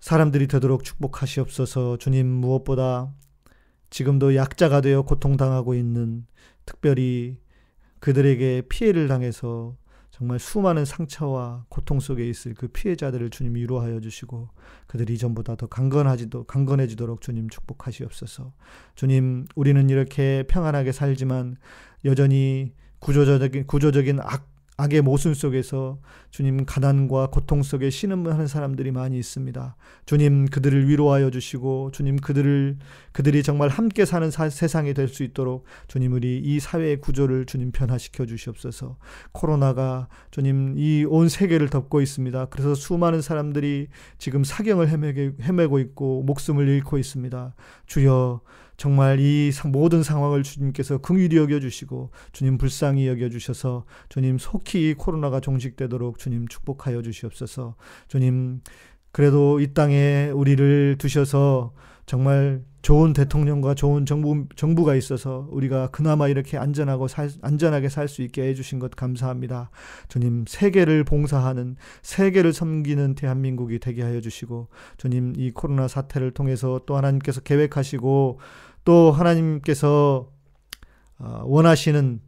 [0.00, 1.96] 사람들이 되도록 축복하시옵소서.
[1.98, 3.12] 주님 무엇보다
[3.90, 6.26] 지금도 약자가 되어 고통당하고 있는
[6.64, 7.38] 특별히
[8.00, 9.76] 그들에게 피해를 당해서
[10.20, 14.50] 정말 수많은 상처와 고통 속에 있을 그 피해자들을 주님 위로하여 주시고
[14.86, 18.52] 그들이 이전보다 더 강건하지도 강건해지도록 주님 축복하시옵소서.
[18.96, 21.56] 주님 우리는 이렇게 평안하게 살지만
[22.04, 24.49] 여전히 구조적인 구조적인 악
[24.80, 25.98] 악의 모순 속에서
[26.30, 29.76] 주님 가난과 고통 속에 신음하는 사람들이 많이 있습니다.
[30.06, 32.78] 주님 그들을 위로하여 주시고 주님 그들을
[33.12, 37.72] 그들이 정말 함께 사는 사, 세상이 될 수 있도록 주님 우리 이 사회의 구조를 주님
[37.72, 38.96] 변화시켜 주시옵소서.
[39.32, 42.46] 코로나가 주님 이 온 세계를 덮고 있습니다.
[42.46, 43.88] 그래서 수많은 사람들이
[44.18, 44.88] 지금 사경을
[45.42, 47.54] 헤매고 있고 목숨을 잃고 있습니다.
[47.86, 48.40] 주여
[48.80, 55.38] 정말 이 모든 상황을 주님께서 긍휼히 여겨 주시고 주님 불쌍히 여겨 주셔서 주님 속히 코로나가
[55.38, 57.74] 종식되도록 주님 축복하여 주시옵소서.
[58.08, 58.62] 주님
[59.12, 61.74] 그래도 이 땅에 우리를 두셔서
[62.06, 68.22] 정말 좋은 대통령과 좋은 정부, 정부가 있어서 우리가 그나마 이렇게 안전하고 살, 안전하게 살 수
[68.22, 69.70] 있게 해주신 것 감사합니다.
[70.08, 76.96] 주님, 세계를 봉사하는, 세계를 섬기는 대한민국이 되게 하여 주시고, 주님, 이 코로나 사태를 통해서 또
[76.96, 78.40] 하나님께서 계획하시고,
[78.84, 80.30] 또 하나님께서
[81.18, 82.20] 어, 원하시는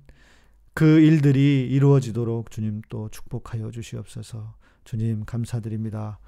[0.75, 4.55] 그 일들이 이루어지도록 주님 또 축복하여 주시옵소서.
[4.85, 6.19] 주님 감사드립니다.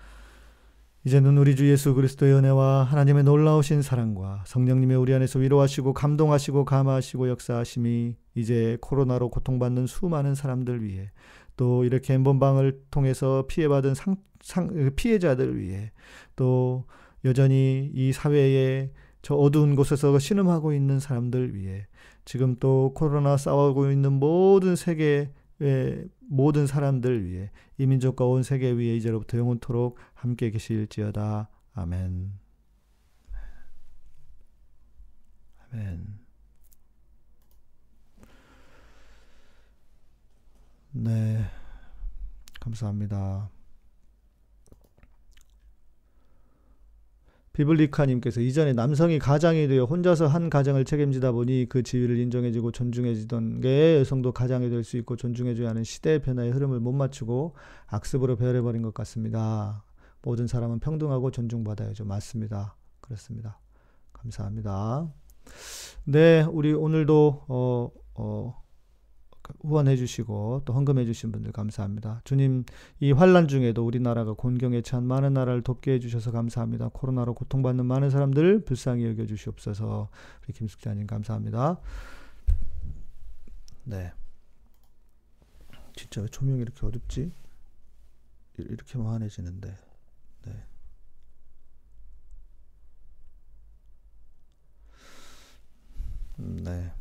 [1.06, 7.28] 이제는 우리 주 예수 그리스도의 은혜와 하나님의 놀라우신 사랑과 성령님의 우리 안에서 위로하시고 감동하시고 감화하시고
[7.28, 11.10] 역사하심이 이제 코로나로 고통받는 수많은 사람들 위해
[11.56, 15.92] 또 이렇게 엠번방을 통해서 피해받은 상, 상, 피해자들 위해
[16.36, 16.86] 또
[17.26, 18.90] 여전히 이 사회에
[19.24, 21.86] 저 어두운 곳에서 신음하고 있는 사람들 위해
[22.26, 25.30] 지금 또 코로나 싸우고 있는 모든 세계의
[26.28, 31.48] 모든 사람들 위해 이 민족과 온 세계 위에 이제로부터 영원토록 함께 계실지어다.
[31.72, 32.32] 아멘.
[35.72, 36.18] 아멘.
[40.92, 41.44] 네.
[42.60, 43.48] 감사합니다.
[47.54, 53.98] 비블리카님께서 이전에 남성이 가장이 되어 혼자서 한 가정을 책임지다 보니 그 지위를 인정해주고 존중해주던 게
[53.98, 57.54] 여성도 가장이 될 수 있고 존중해줘야 하는 시대의 변화의 흐름을 못 맞추고
[57.86, 59.84] 악습으로 배열해버린 것 같습니다.
[60.20, 62.04] 모든 사람은 평등하고 존중받아야죠.
[62.04, 62.76] 맞습니다.
[63.00, 63.60] 그렇습니다.
[64.12, 65.08] 감사합니다.
[66.04, 68.63] 네, 우리 오늘도 어, 어,
[69.60, 72.20] 후원해 주시고 또 헌금해 주신 분들 감사합니다.
[72.24, 72.64] 주님
[73.00, 76.90] 이 환란 중에도 우리나라가 곤경에 처한 많은 나라를 돕게 해 주셔서 감사합니다.
[76.92, 80.08] 코로나로 고통받는 많은 사람들 불쌍히 여겨 주시옵소서.
[80.44, 81.78] 우리 김숙자님 감사합니다.
[83.84, 84.12] 네.
[85.96, 87.32] 진짜 왜 조명이 이렇게 어둡지?
[88.56, 89.74] 이렇게 환해지는데.
[90.46, 90.64] 네.
[96.38, 96.92] 음, 네.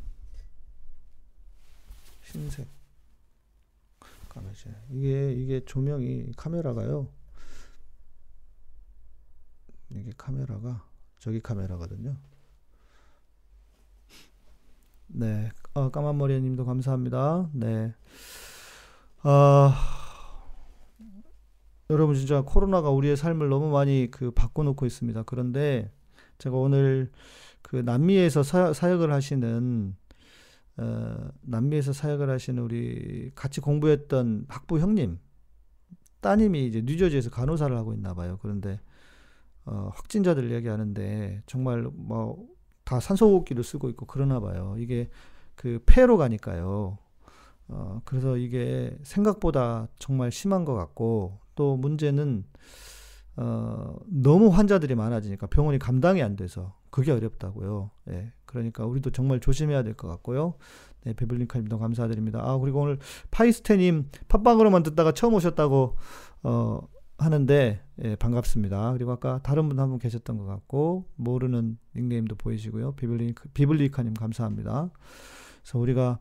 [2.34, 2.66] 흰색.
[4.28, 7.08] 까매지 이게 이게 조명이 카메라가요.
[9.90, 10.84] 이게 카메라가
[11.20, 12.16] 저기 카메라거든요.
[15.06, 15.50] 네.
[15.74, 17.50] 어, 까만 머리 님도 감사합니다.
[17.52, 17.94] 네.
[19.22, 19.72] 아,
[21.90, 25.22] 여러분 진짜 코로나가 우리의 삶을 너무 많이 그 바꿔놓고 있습니다.
[25.22, 25.92] 그런데
[26.38, 27.12] 제가 오늘
[27.62, 29.96] 그 남미에서 사, 사역을 하시는
[30.76, 35.18] 어, 남미에서 사역을 하시는 우리 같이 공부했던 학부 형님
[36.20, 38.38] 따님이 이제 뉴저지에서 간호사를 하고 있나 봐요.
[38.42, 38.80] 그런데
[39.64, 44.76] 어, 확진자들 얘기하는데 정말 뭐 다 산소호흡기를 쓰고 있고 그러나 봐요.
[44.78, 45.08] 이게
[45.56, 46.98] 그 폐로 가니까요.
[47.68, 52.44] 어, 그래서 이게 생각보다 정말 심한 것 같고 또 문제는
[53.36, 57.90] 어, 너무 환자들이 많아지니까 병원이 감당이 안 돼서 그게 어렵다고요.
[58.10, 58.32] 예.
[58.54, 60.54] 그러니까 우리도 정말 조심해야 될 것 같고요.
[61.04, 62.40] 네, 베블링카님도 감사드립니다.
[62.42, 62.98] 아, 그리고 오늘
[63.30, 65.96] 파이스테님 팟빵으로만 듣다가 처음 오셨다고,
[66.44, 66.80] 어,
[67.18, 68.92] 하는데, 예, 반갑습니다.
[68.94, 72.92] 그리고 아까 다른 분 한 분 계셨던 것 같고, 모르는 닉네임도 보이시고요.
[72.96, 74.90] 비블리, 비블리카님 감사합니다.
[75.62, 76.18] 그래서 우리가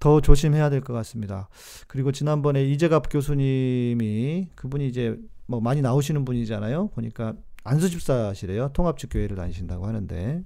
[0.00, 1.48] 더 조심해야 될 것 같습니다.
[1.88, 5.16] 그리고 지난번에 이재갑 교수님이 그분이 이제
[5.46, 6.88] 뭐 많이 나오시는 분이잖아요.
[6.88, 8.70] 보니까 안수집사시래요.
[8.74, 10.44] 통합집 교회를 다니신다고 하는데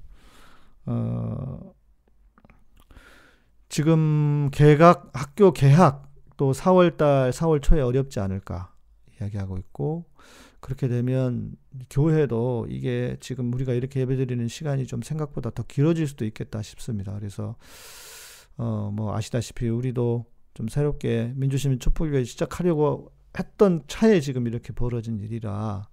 [0.91, 1.75] 어,
[3.69, 8.73] 지금 개각 학교 개학 또 4월달 4월 초에 어렵지 않을까
[9.21, 10.07] 이야기하고 있고
[10.61, 11.53] 그렇게 되면
[11.91, 17.13] 교회도 이게 지금 우리가 이렇게 예배드리는 시간이 좀 생각보다 더 길어질 수도 있겠다 싶습니다.
[17.15, 17.57] 그래서
[18.57, 20.25] 어 뭐 아시다시피 우리도
[20.55, 25.89] 좀 새롭게 민주시민 촛불교회 시작하려고 했던 차에 지금 이렇게 벌어진 일이라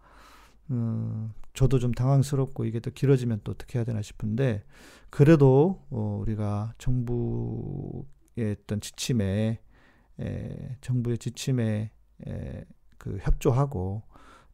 [0.71, 4.63] 음, 저도 좀 당황스럽고 이게 더 길어지면 또 어떻게 해야 되나 싶은데
[5.09, 9.59] 그래도 어, 우리가 정부의 어떤 지침에
[10.19, 11.91] 에, 정부의 지침에
[12.27, 12.65] 에,
[12.97, 14.03] 그 협조하고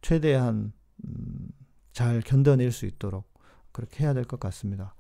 [0.02, 0.74] 최대한
[1.06, 1.50] 음,
[1.94, 3.32] 잘 견뎌낼 수 있도록
[3.72, 4.96] 그렇게 해야 될 것 같습니다.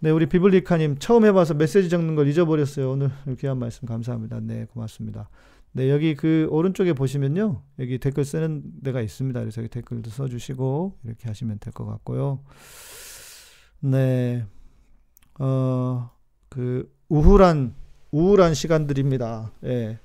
[0.00, 2.92] 네, 우리 비블리카님 처음 해봐서 메시지 적는 걸 잊어버렸어요.
[2.92, 4.38] 오늘 귀한 말씀 감사합니다.
[4.40, 5.28] 네, 고맙습니다.
[5.72, 7.62] 네, 여기 그 오른쪽에 보시면요.
[7.78, 9.38] 여기 댓글 쓰는 데가 있습니다.
[9.40, 12.42] 그래서 여기 댓글도 써주시고, 이렇게 하시면 될 것 같고요.
[13.80, 14.44] 네.
[15.38, 16.10] 어,
[16.48, 17.74] 그, 우울한,
[18.10, 19.52] 우울한 시간들입니다.
[19.64, 19.98] 예.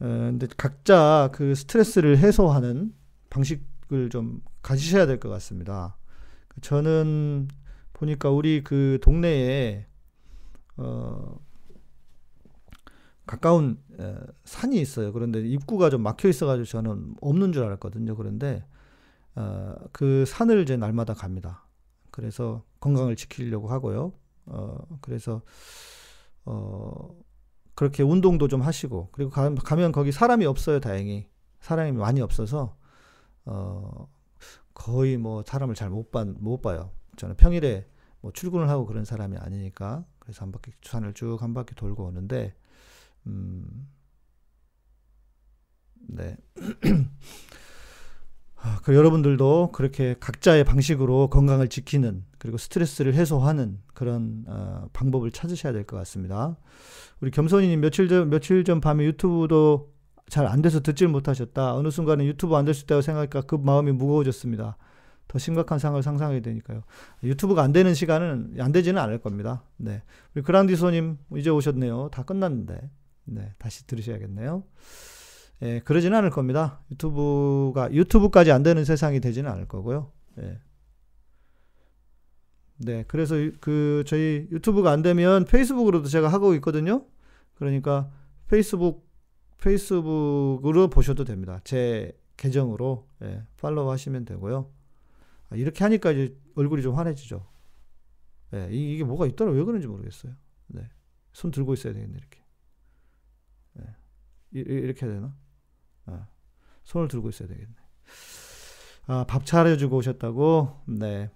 [0.00, 2.92] 어, 근데 각자 그 스트레스를 해소하는
[3.30, 5.96] 방식을 좀 가지셔야 될 것 같습니다.
[6.60, 7.48] 저는
[7.94, 9.86] 보니까 우리 그 동네에,
[10.76, 11.38] 어,
[13.32, 14.14] 가까운 에,
[14.44, 15.10] 산이 있어요.
[15.10, 18.14] 그런데 입구가 좀 막혀 있어가지고 저는 없는 줄 알았거든요.
[18.14, 18.62] 그런데
[19.34, 21.66] 어, 그 산을 이제 날마다 갑니다.
[22.10, 24.12] 그래서 건강을 지키려고 하고요.
[24.44, 25.40] 어, 그래서
[26.44, 27.08] 어,
[27.74, 30.80] 그렇게 운동도 좀 하시고 그리고 가, 면 거기 사람이 없어요.
[30.80, 31.26] 다행히
[31.60, 32.76] 사람이 많이 없어서
[33.46, 34.08] 어,
[34.74, 36.90] 거의 뭐 사람을 잘못못 봐요.
[37.16, 37.86] 저는 평일에
[38.20, 42.54] 뭐 출근을 하고 그런 사람이 아니니까 그래서 한 바퀴 산을 쭉 한 바퀴 돌고 오는데
[43.26, 43.88] 음.
[46.08, 46.36] 네.
[48.56, 55.72] 아, 그 여러분들도 그렇게 각자의 방식으로 건강을 지키는 그리고 스트레스를 해소하는 그런 어, 방법을 찾으셔야
[55.72, 56.56] 될 것 같습니다.
[57.20, 59.90] 우리 겸손이님 며칠 전 며칠 전 밤에 유튜브도
[60.28, 61.74] 잘 안 돼서 듣질 못하셨다.
[61.74, 64.76] 어느 순간에 유튜브 안 될 수 있다고 생각하니까 그 마음이 무거워졌습니다.
[65.28, 66.82] 더 심각한 상황을 상상하게 되니까요.
[67.24, 69.62] 유튜브가 안 되는 시간은 안 되지는 않을 겁니다.
[69.76, 70.02] 네,
[70.34, 72.10] 우리 그랑디소님 이제 오셨네요.
[72.12, 72.90] 다 끝났는데,
[73.24, 74.64] 네 다시 들으셔야겠네요.
[75.62, 76.80] 예, 그러지는 않을 겁니다.
[76.90, 80.10] 유튜브가 유튜브까지 안 되는 세상이 되지는 않을 거고요.
[80.38, 80.58] 예.
[82.78, 87.06] 네, 그래서 그 저희 유튜브가 안 되면 페이스북으로도 제가 하고 있거든요.
[87.54, 88.10] 그러니까
[88.48, 89.08] 페이스북
[89.58, 91.60] 페이스북으로 보셔도 됩니다.
[91.62, 94.68] 제 계정으로 예, 팔로우 하시면 되고요.
[95.50, 97.46] 아, 이렇게 하니까 이제 얼굴이 좀 환해지죠.
[98.54, 100.32] 예, 이게 뭐가 있더라 왜 그런지 모르겠어요.
[100.66, 100.90] 네,
[101.32, 102.41] 손 들고 있어야 되겠네 이렇게.
[104.54, 105.34] 예, 이렇게 해야 되나?
[106.06, 106.26] 아,
[106.84, 107.74] 손을 들고 있어야 되겠네.
[109.06, 110.82] 아, 밥 차려주고 오셨다고?
[110.86, 111.30] 네.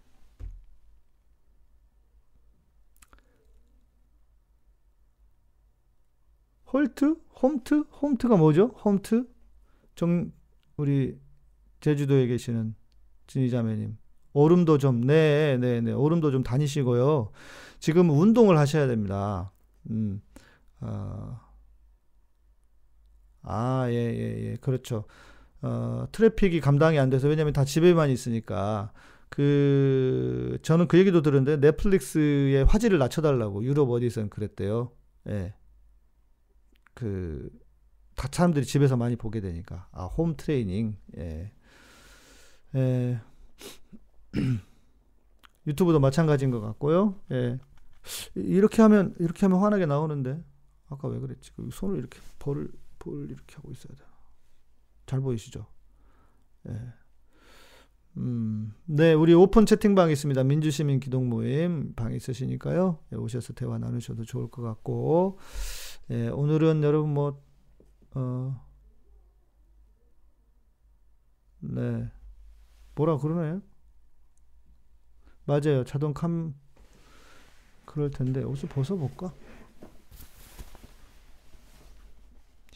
[6.73, 7.17] 홀트?
[7.43, 7.85] 홈트?
[8.03, 8.67] 홈트가 뭐죠?
[8.85, 9.27] 홈트?
[9.95, 10.33] 정,
[10.77, 11.19] 우리
[11.81, 12.75] 제주도에 계시는
[13.27, 13.97] 진희자매님.
[14.33, 15.93] 오름도 좀, 네, 네, 네.
[15.93, 17.31] 오름도 좀 다니시고요.
[17.79, 19.53] 지금 운동을 하셔야 됩니다.
[19.91, 20.21] 음,
[20.81, 21.41] 어,
[23.47, 24.57] 아, 예, 예, 예.
[24.61, 25.05] 그렇죠.
[25.63, 28.93] 어, 트래픽이 감당이 안 돼서, 왜냐면 다 집에만 있으니까.
[29.29, 34.91] 그, 저는 그 얘기도 들었는데, 넷플릭스의 화질을 낮춰달라고, 유럽 어디선 그랬대요.
[35.29, 35.55] 예.
[36.95, 37.51] 그,
[38.17, 39.89] 다 사람들이 집에서 많이 보게 되니까.
[39.93, 40.97] 아, 홈 트레이닝.
[41.19, 41.53] 예.
[42.75, 43.21] 예.
[45.67, 47.17] 유튜브도 마찬가지인 것 같고요.
[47.33, 47.59] 예.
[48.35, 50.43] 이렇게 하면, 이렇게 하면 환하게 나오는데.
[50.89, 51.51] 아까 왜 그랬지?
[51.57, 52.71] 그 손을 이렇게 벌을,
[53.07, 54.11] 볼 이렇게 하고 있어야 되나.
[55.07, 55.65] 잘 보이시죠?
[56.69, 56.93] 예.
[58.17, 60.43] 음, 네, 우리 오픈 채팅방 있습니다.
[60.43, 62.99] 민주시민 기동 모임 방 있으시니까요.
[63.13, 65.39] 예, 오셔서 대화 나누셔도 좋을 것 같고,
[66.11, 67.43] 예, 오늘은 여러분 뭐,
[68.15, 68.67] 어,
[71.61, 72.11] 네,
[72.95, 73.63] 뭐라 그러나요?
[75.45, 75.85] 맞아요.
[75.85, 76.55] 자동 캄,
[77.85, 79.33] 그럴 텐데, 옷을 벗어볼까?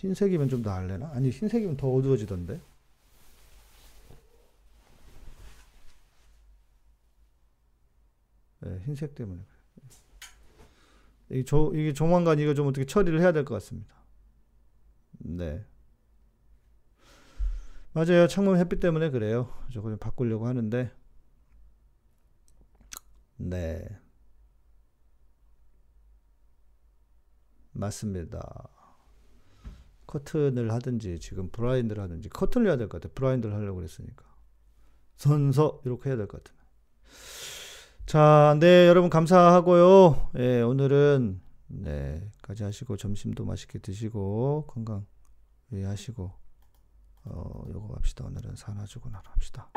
[0.00, 1.10] 흰색이면 좀 나을래나?
[1.14, 2.60] 아니 흰색이면 더 어두워지던데.
[8.60, 9.42] 네, 흰색 때문에.
[11.30, 13.94] 이 조, 이게 조만간 이거 좀 어떻게 처리를 해야 될 것 같습니다.
[15.18, 15.64] 네.
[17.92, 18.26] 맞아요.
[18.28, 19.52] 창문 햇빛 때문에 그래요.
[19.72, 20.90] 저거 좀 바꾸려고 하는데.
[23.36, 23.88] 네.
[27.72, 28.40] 맞습니다.
[30.10, 33.12] 커튼을 하든지 지금 브라인드를 하든지 커튼을 해야 될 것 같아.
[33.14, 34.24] 브라인드를 하려고 그랬으니까.
[35.16, 36.56] 선서 이렇게 해야 될 것 같아.
[38.06, 40.30] 자, 네, 여러분 감사하고요.
[40.38, 45.06] 예, 오늘은 네까지 하시고 점심도 맛있게 드시고 건강
[45.70, 46.32] 유의하시고
[47.26, 48.24] 어, 요거 합시다.
[48.24, 49.70] 오늘은 산화주고 나라 합시다.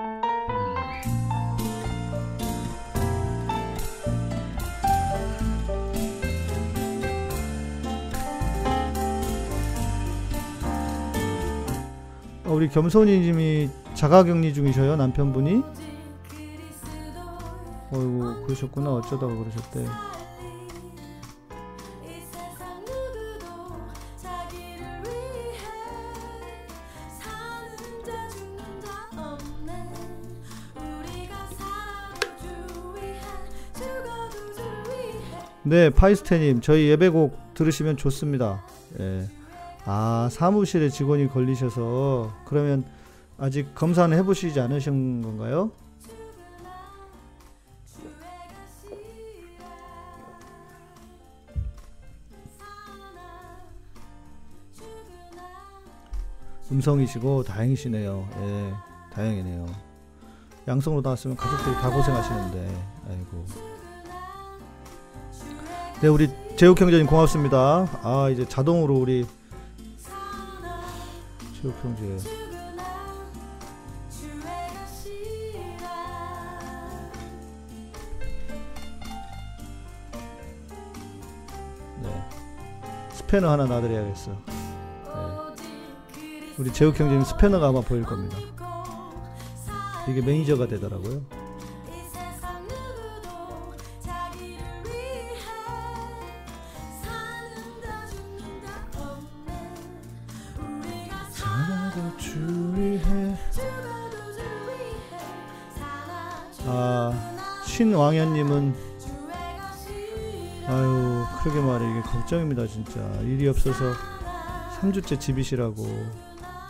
[12.53, 15.63] 우리 겸손이님이 자가격리 중이셔요 남편분이?
[17.91, 18.93] 어이구 그러셨구나.
[18.93, 19.85] 어쩌다가 그러셨대.
[35.65, 38.63] 네 파이스테님 저희 예배곡 들으시면 좋습니다.
[38.99, 39.27] 예.
[39.85, 42.85] 아, 사무실에 직원이 걸리셔서 그러면
[43.37, 45.71] 아직 검사는 해보시지 않으신 건가요?
[56.71, 58.27] 음성이시고 다행이시네요.
[58.39, 58.73] 예,
[59.13, 59.67] 다행이네요.
[60.67, 63.45] 양성으로 나왔으면 가족들이 다 고생하시는데, 아이고.
[66.01, 67.87] 네, 우리 제욱 형제님 고맙습니다.
[68.01, 69.27] 아, 이제 자동으로 우리
[71.63, 72.17] 제욱 형제.
[82.01, 82.29] 네.
[83.13, 84.37] 스패너 하나 놔드려야겠어 네.
[86.57, 88.37] 우리 제욱 형제님 스패너가 아마 보일 겁니다.
[90.09, 91.21] 이게 매니저가 되더라고요
[108.03, 108.75] 아 신왕현님은
[110.67, 112.99] 아유 그러게 말해 이게 걱정입니다 진짜.
[113.21, 113.93] 일이 없어서
[114.79, 115.85] 3주째 집이시라고.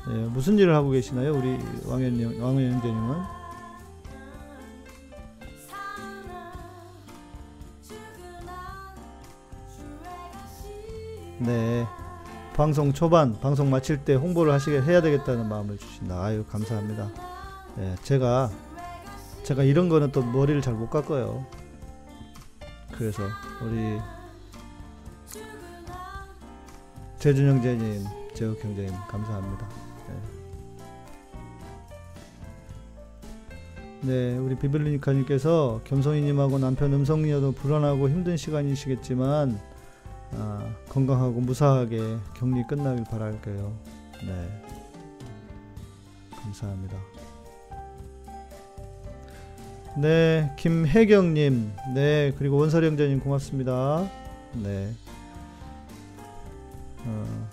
[0.09, 1.57] 예, 무슨 일을 하고 계시나요 우리
[1.87, 3.15] 왕현님 왕현 형제님은?
[11.39, 11.87] 네.
[12.53, 16.23] 방송 초반 방송 마칠 때 홍보를 하시게 해야 되겠다는 마음을 주신다.
[16.23, 17.09] 아유 감사합니다.
[17.79, 18.51] 예, 제가
[19.43, 21.45] 제가 이런 거는 또 머리를 잘 못 깎아요
[22.91, 23.23] 그래서
[23.61, 23.99] 우리
[27.23, 29.69] 재준 형제님, 재욱 형제님 감사합니다.
[34.01, 39.57] 네, 네 우리 비블리니카님께서 겸손이님하고 남편 음성이어도 불안하고 힘든 시간이시겠지만
[40.33, 43.73] 아, 건강하고 무사하게 격리 끝나길 바랄게요.
[44.25, 44.61] 네,
[46.41, 47.12] 감사합니다.
[49.95, 54.09] 네, 김혜경님, 네, 그리고 원설이 형제님 고맙습니다.
[54.53, 54.91] 네.
[57.05, 57.49] 어.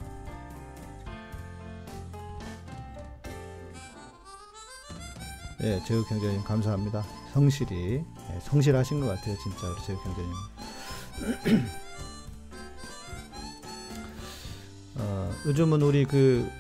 [5.63, 7.05] 예, 제육 경제님 감사합니다.
[7.35, 10.33] 성실히 예, 성실하신 것 같아요, 진짜 우리 제육 경제님.
[14.97, 16.51] 어, 요즘은 우리 그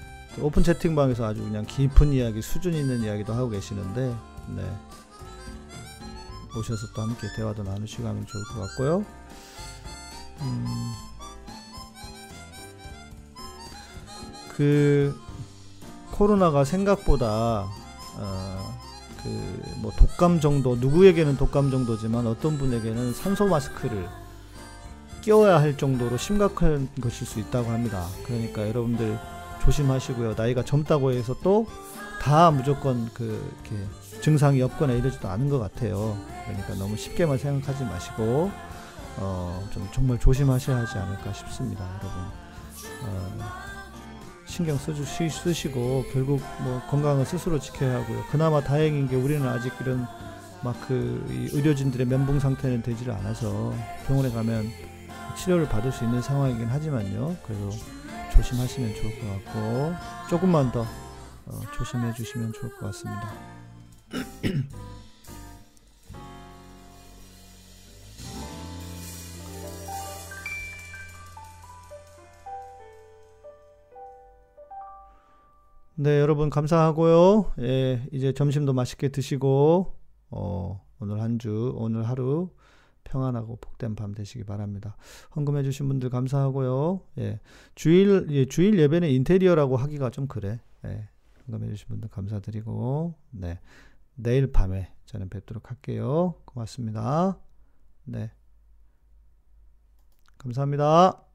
[0.42, 4.14] 오픈 채팅방에서 아주 그냥 깊은 이야기, 수준 있는 이야기도 하고 계시는데,
[4.54, 4.70] 네.
[6.56, 9.04] 오셔서 또 함께 대화도 나누시고 하면 좋을 것 같고요.
[10.40, 10.92] 음,
[14.56, 15.18] 그
[16.12, 17.66] 코로나가 생각보다
[18.16, 18.80] 어,
[19.22, 24.08] 그뭐 독감 정도 누구에게는 독감 정도지만 어떤 분에게는 산소 마스크를
[25.20, 28.06] 끼워야 할 정도로 심각한 것일 수 있다고 합니다.
[28.24, 29.18] 그러니까 여러분들
[29.60, 30.34] 조심하시고요.
[30.36, 31.66] 나이가 젊다고 해서 또
[32.20, 36.16] 다 무조건 그 이렇게 증상이 없거나 이러지도 않은 것 같아요.
[36.44, 38.50] 그러니까 너무 쉽게만 생각하지 마시고
[39.16, 42.10] 어, 좀 정말 조심하셔야 하지 않을까 싶습니다, 여러분.
[43.04, 43.38] 어,
[44.44, 48.22] 신경 쓰시, 쓰시고 결국 뭐 건강은 스스로 지켜야 하고요.
[48.30, 50.06] 그나마 다행인 게 우리는 아직 이런
[50.62, 53.72] 막그 의료진들의 면봉 상태는 되지를 않아서
[54.06, 54.70] 병원에 가면
[55.36, 57.36] 치료를 받을 수 있는 상황이긴 하지만요.
[57.46, 57.70] 그래도
[58.30, 59.92] 조심하시면 좋을 것 같고
[60.28, 60.82] 조금만 더
[61.46, 63.32] 어, 조심해 주시면 좋을 것 같습니다.
[75.96, 77.52] 네, 여러분 감사하고요.
[77.60, 79.94] 예, 이제 점심도 맛있게 드시고
[80.30, 82.48] 어, 오늘 한 주, 오늘 하루
[83.04, 84.96] 평안하고 복된 밤 되시기 바랍니다.
[85.34, 87.02] 헌금해 주신 분들 감사하고요.
[87.18, 87.40] 예.
[87.74, 90.60] 주일 예, 주일 예배는 인테리어라고 하기가 좀 그래.
[90.84, 91.08] 예.
[91.48, 93.60] 헌금해 주신 분들 감사드리고 네.
[94.14, 96.34] 내일 밤에 저는 뵙도록 할게요.
[96.44, 97.38] 고맙습니다.
[98.04, 98.30] 네.
[100.38, 101.29] 감사합니다.